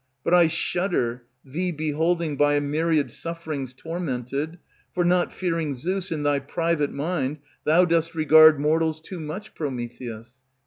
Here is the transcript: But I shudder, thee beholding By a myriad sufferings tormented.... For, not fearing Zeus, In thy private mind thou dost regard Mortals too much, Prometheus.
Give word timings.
But 0.23 0.33
I 0.33 0.47
shudder, 0.47 1.25
thee 1.45 1.71
beholding 1.71 2.35
By 2.35 2.55
a 2.55 2.59
myriad 2.59 3.11
sufferings 3.11 3.71
tormented.... 3.71 4.57
For, 4.95 5.05
not 5.05 5.31
fearing 5.31 5.75
Zeus, 5.75 6.11
In 6.11 6.23
thy 6.23 6.39
private 6.39 6.91
mind 6.91 7.37
thou 7.65 7.85
dost 7.85 8.15
regard 8.15 8.59
Mortals 8.59 8.99
too 8.99 9.19
much, 9.19 9.53
Prometheus. 9.53 10.37